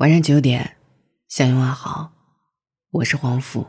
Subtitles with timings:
[0.00, 0.78] 晚上九点，
[1.28, 2.10] 向你问好，
[2.90, 3.66] 我是黄甫。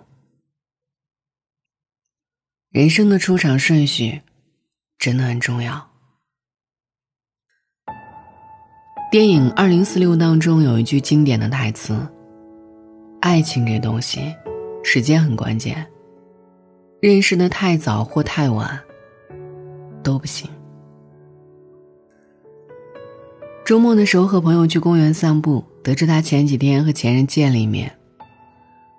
[2.70, 4.22] 人生的出场顺序
[4.98, 5.92] 真的很重要。
[9.12, 12.00] 电影《二零四六》当中有一句经典的台词
[13.20, 14.34] ：“爱情这东西，
[14.86, 15.86] 时间很关键。
[17.02, 18.82] 认识的太早或太晚，
[20.02, 20.50] 都不行。”
[23.68, 27.92] 周末的时候和朋友去公园散步，得知他前几天和前任见了一面，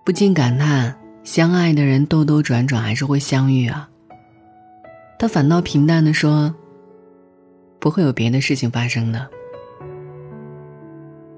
[0.04, 3.88] 不禁感叹：相爱的人兜兜转转还是会相遇啊。
[5.18, 6.52] 他反倒平淡的说
[7.78, 9.28] ：“不会有别的事情发生的。”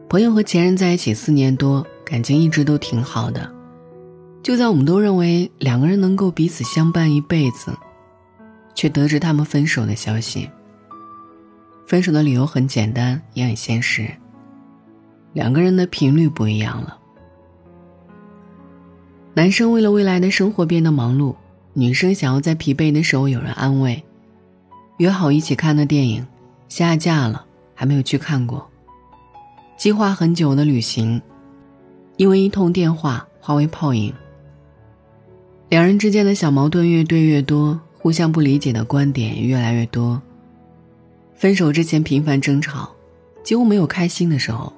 [0.09, 3.53] 朋友和前任在一起四年多，感情一直都挺好的。
[4.43, 7.77] 就在我们都认为两个人能够彼此相伴一辈子，
[8.75, 10.49] 却得知他们分手的消息。
[11.87, 14.11] 分手的理由很简单，也很现实。
[15.35, 16.97] 两个人的频率不一样了。
[19.35, 21.35] 男生为了未来的生活变得忙碌，
[21.73, 24.03] 女生想要在疲惫的时候有人安慰。
[24.99, 26.25] 约好一起看的电影，
[26.69, 28.65] 下架了，还没有去看过。
[29.77, 31.21] 计划很久的旅行，
[32.17, 34.15] 因为一通电话化为泡影。
[35.69, 40.23] 两人之间的小矛盾越堆越多，互相不理解的观点也越来越多。
[41.35, 42.89] 分手之前频繁争吵，
[43.43, 44.73] 几乎没有开心的时候。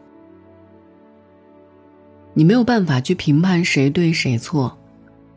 [2.39, 4.77] 你没有办法去评判谁对谁错，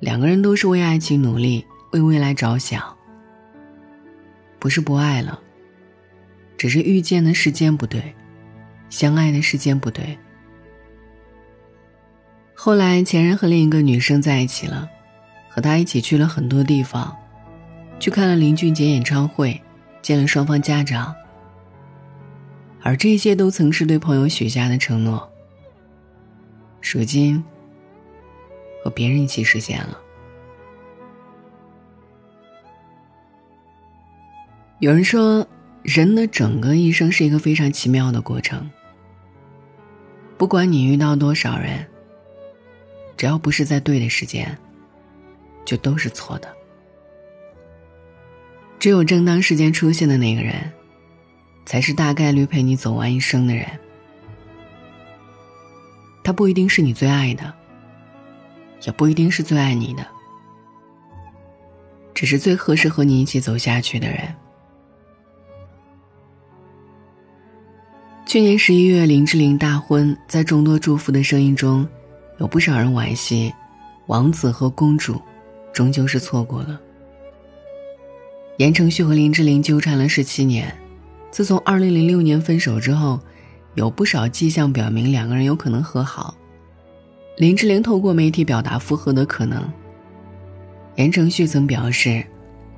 [0.02, 2.84] 两个人都是为爱情努力，为未来着想。
[4.60, 5.40] 不是不爱了，
[6.58, 8.04] 只是遇见的时间不对。
[8.90, 10.18] 相爱的时间不对。
[12.54, 14.90] 后来前任和另一个女生在一起了，
[15.48, 17.16] 和他一起去了很多地方，
[17.98, 19.62] 去看了林俊杰演唱会，
[20.02, 21.16] 见了双方家长。
[22.82, 25.32] 而这些都曾是对朋友许下的承诺。
[26.82, 27.44] 如今，
[28.84, 30.00] 和别人一起实现了。
[34.80, 35.46] 有人说，
[35.84, 38.70] 人的整个一生是一个非常奇妙的过程。
[40.38, 41.86] 不管你遇到多少人，
[43.18, 44.58] 只要不是在对的时间，
[45.66, 46.48] 就都是错的。
[48.80, 50.72] 只有正当时间出现的那个人，
[51.66, 53.68] 才是大概率陪你走完一生的人。
[56.30, 57.52] 他不一定是你最爱的，
[58.84, 60.06] 也不一定是最爱你的，
[62.14, 64.32] 只是最合适和你一起走下去的人。
[68.28, 71.84] 去年十一月，林志玲大婚，在众多祝福的声音中，
[72.38, 73.52] 有不少人惋惜，
[74.06, 75.20] 王子和公主，
[75.74, 76.80] 终究是错过了。
[78.58, 80.72] 言承旭和林志玲纠缠了十七年，
[81.32, 83.20] 自从二零零六年分手之后，
[83.76, 86.36] 有不少迹象表明两个人有可能和好。
[87.38, 89.72] 林志玲透过媒体表达复合的可能。
[90.96, 92.22] 言承旭曾表示，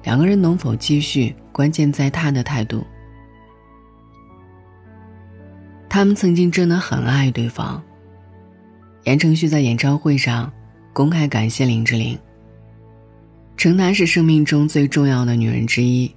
[0.04, 2.86] 两个人能否继续，关键在他的态度。
[5.90, 7.82] 他们曾经真的很爱对方。
[9.06, 10.52] 言承旭在演唱会上
[10.94, 12.16] 公开感谢林志玲，
[13.58, 16.14] 称她是生命中最重要的女人之一。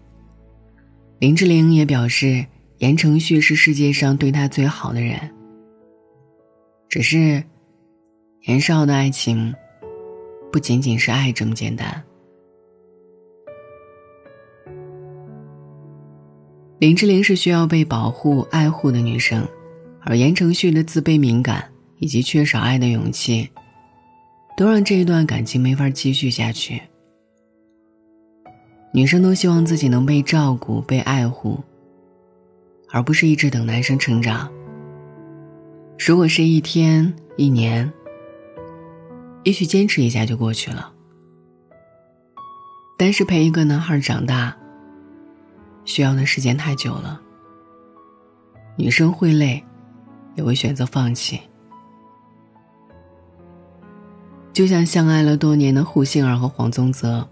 [1.18, 2.44] 林志玲也表示，
[2.78, 5.18] 言承旭是世界上对他最好的人。
[6.88, 7.42] 只是，
[8.46, 9.54] 年少的爱情，
[10.52, 12.02] 不仅仅是爱这么简单。
[16.78, 19.46] 林志玲是需要被保护、爱护的女生。
[20.06, 23.48] 而言承旭的自卑敏感以及缺少爱的勇气，
[24.54, 26.78] 都让这一段感情没法继续下去。
[28.92, 31.58] 女生都希望自己能被照顾、被爱护，
[32.94, 34.48] 而不是一直等男生成长。
[35.98, 37.92] 如果是一天、一年，
[39.42, 40.92] 也许坚持一下就过去了。
[42.96, 44.56] 但是陪一个男孩长大，
[45.84, 47.20] 需要的时间太久了，
[48.76, 49.62] 女生会累。
[50.36, 51.40] 也会选择放弃，
[54.52, 57.24] 就像相爱了多年的胡杏儿和黄宗泽。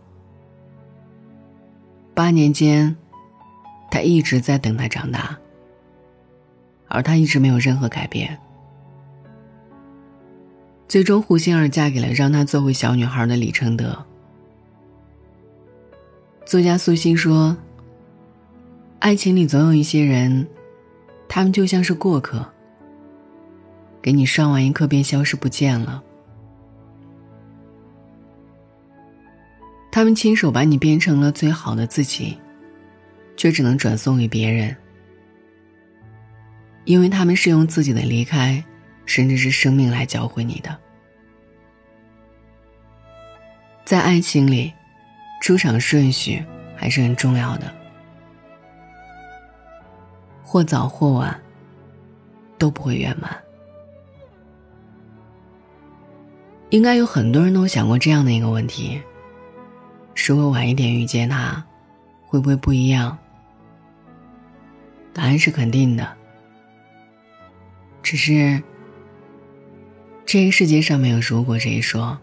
[2.15, 2.97] 八年间，
[3.91, 5.37] 他一直在等他长大，
[6.93, 8.39] 而他一直没有任何改变。
[10.87, 13.97] 最终，胡杏儿嫁给了让她做回小女孩的李承德。
[16.44, 17.56] 作家苏欣说
[19.00, 20.47] ：“爱情里总有一些人，
[21.29, 22.47] 他们就像是过客。”
[24.03, 26.03] 给你上完一课便消失不见了。
[29.91, 32.37] 他们亲手把你变成了最好的自己，
[33.37, 34.77] 却只能转送给别人，
[36.84, 38.62] 因为他们是用自己的离开，
[39.06, 40.76] 甚至是生命来教会你的。
[43.84, 44.73] 在爱情里，
[45.40, 46.43] 出场顺序
[46.76, 47.73] 还是很重要的，
[50.43, 51.40] 或早或晚
[52.58, 53.37] 都不会圆满。
[56.70, 59.00] 应该有很多人都想过这样的一个问题：
[60.26, 61.62] 如果晚一点遇见他，
[62.26, 63.19] 会不会不一样？
[65.12, 66.17] 答案是肯定的，
[68.03, 68.63] 只是
[70.27, 72.19] 这个世界上没有如果这一说。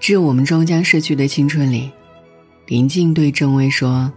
[0.08, 1.90] 《致我们终将逝去的青春》里，
[2.66, 4.12] 林静对郑薇说：“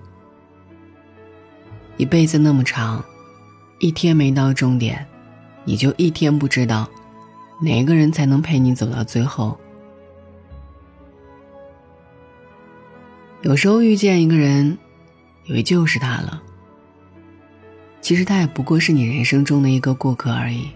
[1.97, 3.03] 一辈子那么长，
[3.79, 5.03] 一天没到终点，
[5.63, 6.87] 你就一天不知道
[7.59, 9.57] 哪个人才能陪你走到最后。
[13.41, 14.77] 有时候遇见一个人，
[15.45, 16.43] 以为就是他了，
[18.01, 20.69] 其实他也不过是你人生中的一个过客而已。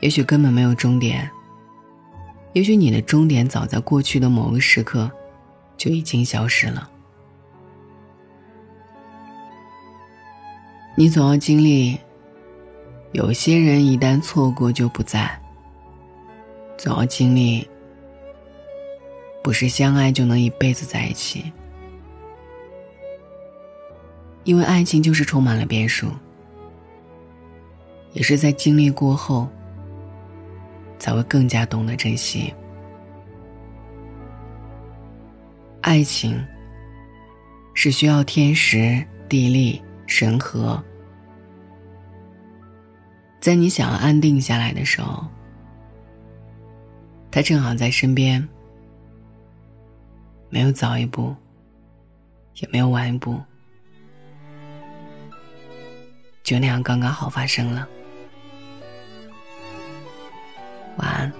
[0.00, 1.30] 也许根本没有终点。”
[2.54, 5.10] 也许你的终点早在过去的某个时刻
[5.78, 6.90] 就已经消失了。
[10.94, 11.96] 你总要经历，
[13.12, 15.40] 有些人一旦错过就不在。
[16.76, 17.66] 总要经历，
[19.42, 21.50] 不是相爱就能一辈子在一起。
[24.44, 26.08] 因为爱情就是充满了变数，
[28.12, 29.48] 也是在经历过后。
[31.02, 32.54] 才会更加懂得珍惜。
[35.80, 36.40] 爱情
[37.74, 40.80] 是需要天时地利人和，
[43.40, 45.26] 在你想要安定下来的时候，
[47.32, 48.48] 他正好在身边，
[50.50, 51.34] 没有早一步，
[52.60, 53.40] 也没有晚一步，
[56.52, 57.88] 就那样刚刚好发生了。
[60.98, 61.32] 晚安。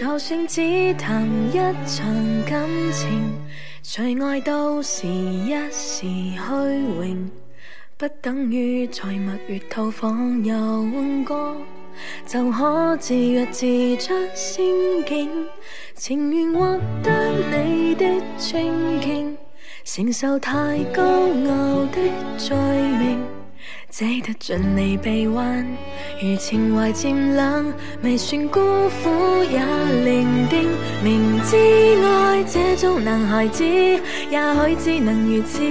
[0.00, 2.06] 就算只谈一场
[2.48, 3.34] 感情，
[3.82, 7.28] 最爱都是一时虚荣，
[7.96, 11.56] 不等于在蜜月套房游玩过，
[12.24, 14.64] 就可自若自出仙
[15.08, 15.28] 境。
[15.96, 18.04] 情愿获得你的
[18.38, 19.36] 尊敬，
[19.84, 22.00] 承受太高傲的
[22.38, 23.43] 罪名。
[23.96, 25.64] 只得尽你臂弯，
[26.20, 28.58] 如情怀渐冷，未算孤
[28.88, 29.60] 苦也
[30.02, 30.66] 伶仃。
[31.00, 31.56] 明知
[32.04, 34.00] 爱这种男孩子，也
[34.32, 35.62] 许只能如此，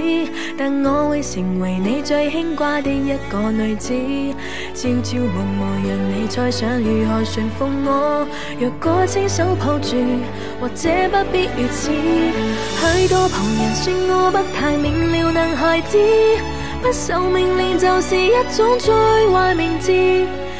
[0.56, 3.92] 但我会成为你最牵挂的一个女子。
[4.72, 8.26] 朝朝暮暮，让你猜想如何驯服我。
[8.58, 9.98] 若果亲手抱住，
[10.62, 11.90] 或者不必如此。
[11.92, 15.98] 许多旁人说我不太明了，男孩子。
[16.84, 18.92] 不受命令就是一种最
[19.32, 19.90] 坏名字，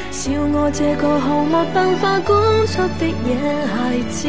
[0.09, 3.35] 笑我这个毫无办法管束的野
[3.67, 4.27] 孩子，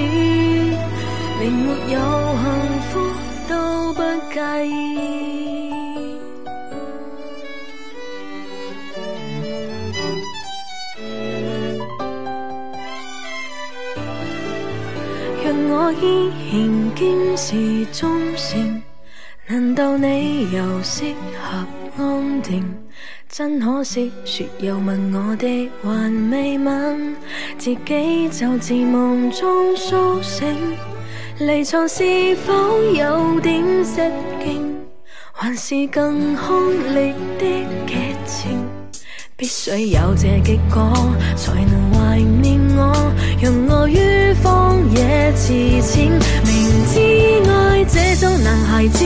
[1.41, 1.99] 连没有
[2.37, 2.45] 幸
[2.91, 3.01] 福
[3.49, 4.71] 都不介意。
[15.43, 17.07] 让我依然坚
[17.39, 18.83] 持忠诚，
[19.47, 21.05] 难道你又适
[21.41, 21.86] 合？
[21.99, 22.63] 安定，
[23.29, 27.17] 真可惜，说又问我的还未吻，
[27.57, 30.47] 自己就自梦中苏醒。
[31.39, 32.53] 离床是否
[32.93, 34.11] 有点失
[34.45, 34.75] 敬，
[35.33, 37.45] 还是更凶烈的
[37.87, 37.95] 剧
[38.27, 38.59] 情？
[39.39, 40.93] 必须有这结果，
[41.37, 46.11] 才能怀念我，让我于荒野辞浅。
[46.45, 49.05] 明知爱这种男孩子，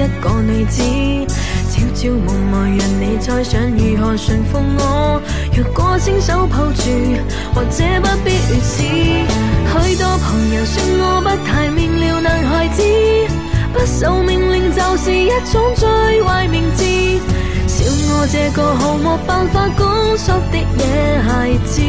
[0.00, 0.82] 一个女子，
[1.70, 5.20] 朝朝暮暮让你再想如何驯服我。
[5.54, 6.82] 若果亲手抱住，
[7.54, 8.82] 或者不必如此。
[8.82, 12.82] 许多朋友说我不太明了，男孩子
[13.74, 16.82] 不受命令就是一种最坏名字。
[17.66, 21.28] 笑我这个毫无办法管束的野孩
[21.66, 21.82] 子，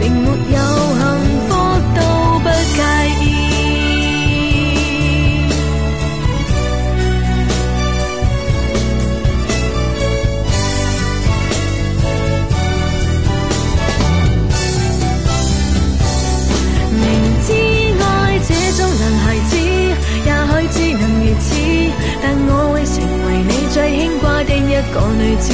[0.00, 0.58] 连没有
[0.96, 1.04] 幸
[1.48, 1.50] 福
[1.94, 2.00] 都
[2.38, 2.80] 不介
[3.26, 3.31] 意。
[24.92, 25.52] 个女子，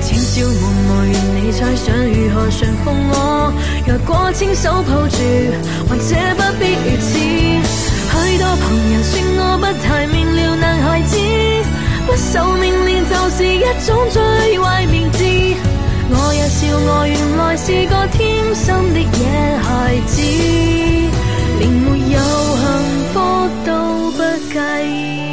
[0.00, 3.12] 朝串燒我愛，願你猜想如何馴服我。
[3.86, 5.18] 若果親手抱住，
[5.88, 7.08] 或者不必如此。
[8.14, 11.16] 許多旁人說我不太明了，男孩子
[12.06, 14.22] 不受命令就是一種最
[14.58, 15.24] 壞名字。
[16.10, 20.22] 我也笑我原來是個天生的野孩子。
[21.58, 22.18] 連沒有
[22.60, 22.64] 幸
[23.12, 23.14] 福
[23.64, 23.70] 都
[24.12, 24.18] 不
[24.52, 25.23] 介意。